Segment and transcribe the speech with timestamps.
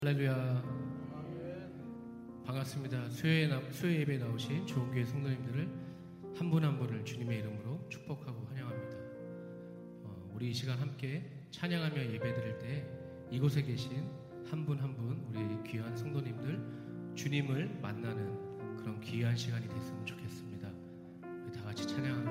[0.00, 0.62] 할렐루야.
[2.46, 3.10] 반갑습니다.
[3.10, 5.68] 수요에, 나, 수요 예배 나오신 좋은 교회 성도님들을
[6.36, 8.96] 한분한 분을 주님의 이름으로 축복하고 환영합니다.
[10.04, 12.86] 어, 우리 이 시간 함께 찬양하며 예배 드릴 때
[13.32, 14.08] 이곳에 계신
[14.48, 20.68] 한 분 한 분 우리 귀한 성도님들 주님을 만나는 그런 귀한 시간이 됐으면 좋겠습니다.
[21.44, 22.27] 우리 다 같이 찬양하겠습니다.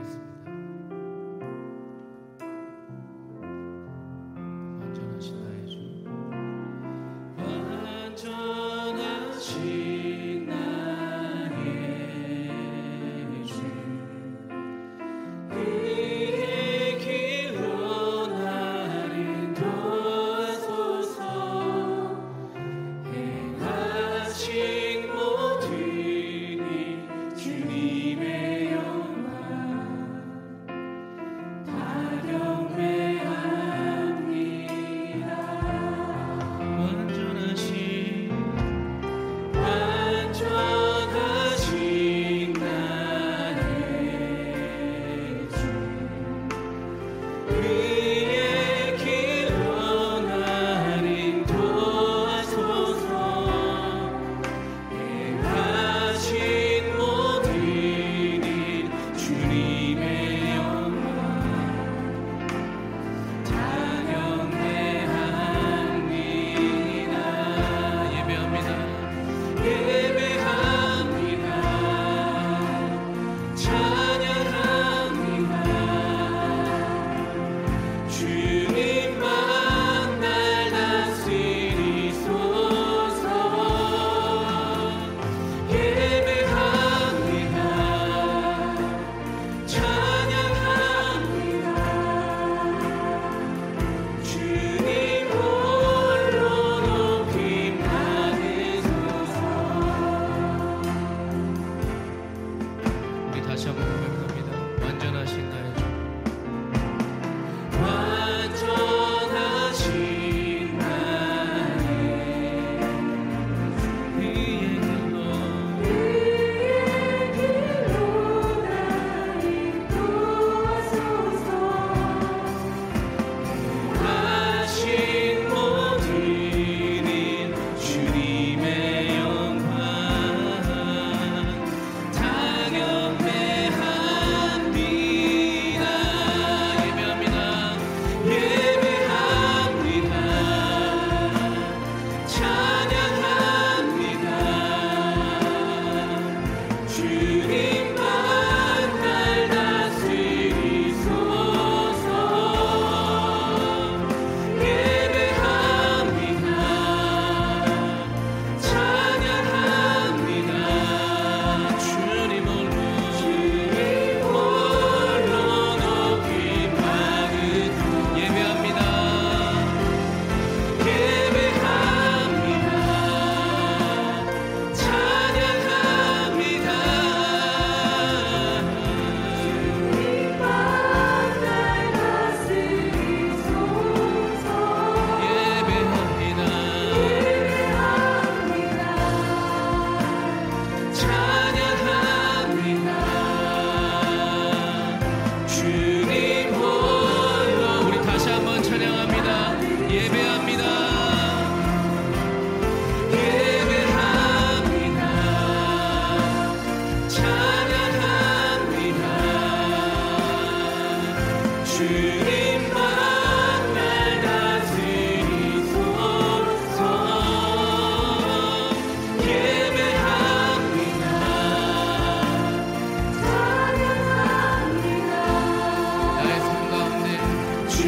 [103.58, 104.86] 다시 한번 고백합니다.
[104.86, 105.84] 완전하신 나의 주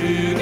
[0.10, 0.39] you.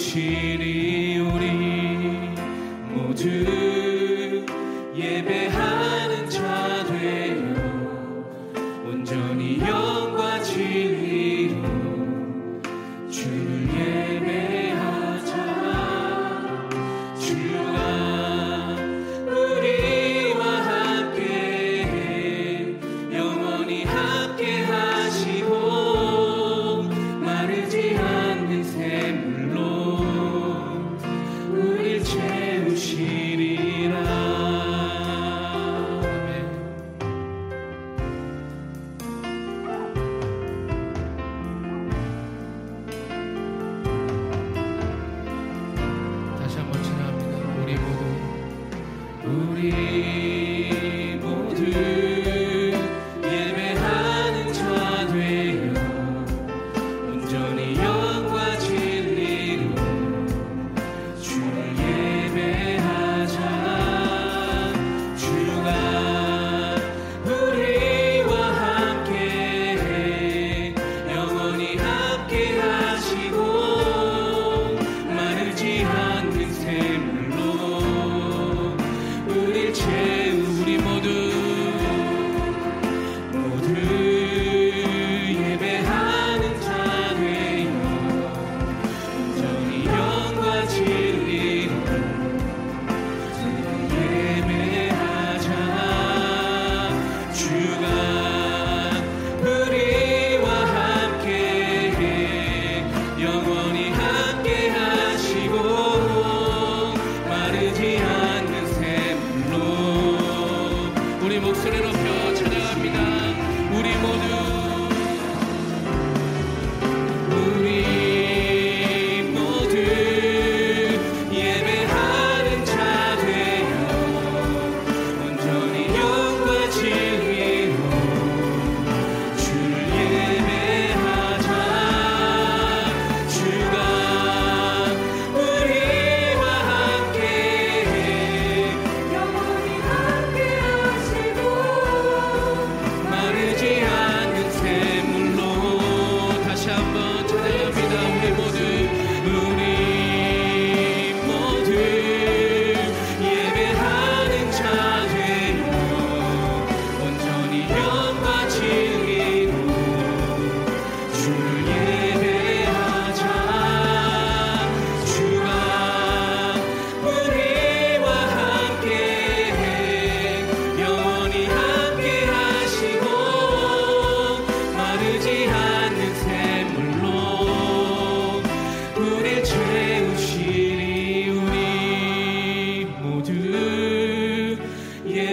[0.00, 1.50] 부르시리 우리
[2.88, 3.69] 모두.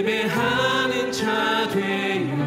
[0.07, 2.46] 예배하는 자 되어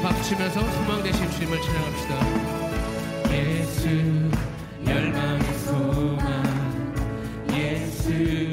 [0.00, 2.16] 함께 박수치면서 소망 되신 주님을 찬양합시다.
[3.32, 3.88] 예수
[4.86, 6.42] 열망의 소망
[7.52, 8.49] 예수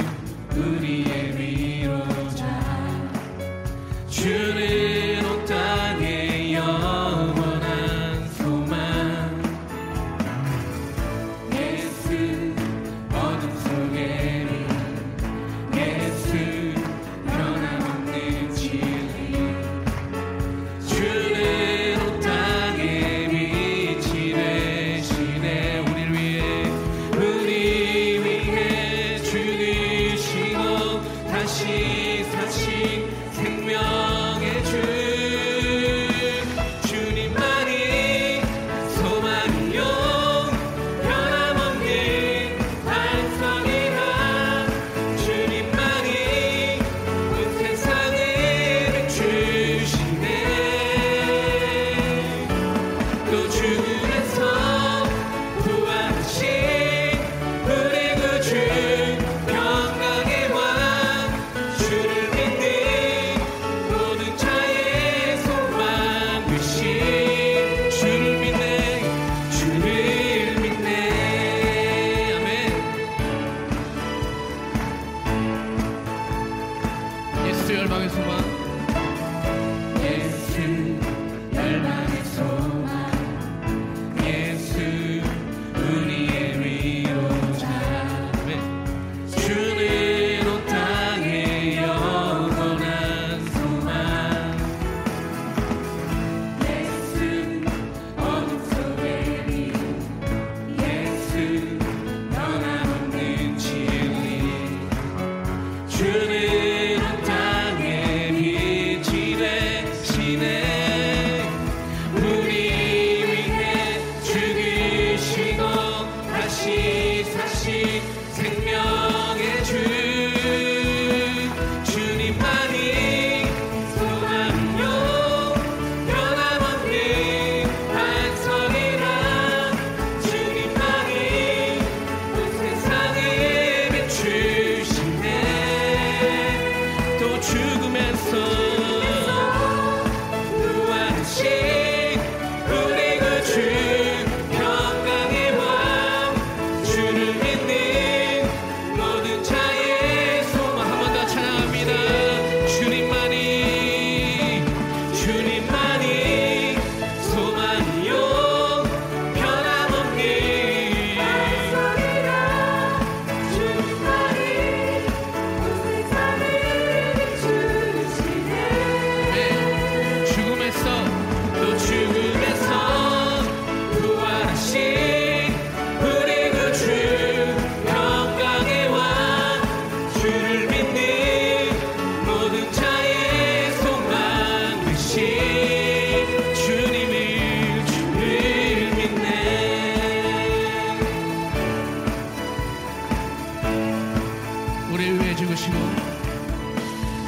[194.97, 195.77] 우리 위해 죽으시고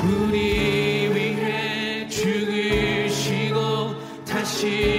[0.04, 3.94] 우리 위해 죽으시고
[4.26, 4.99] 다시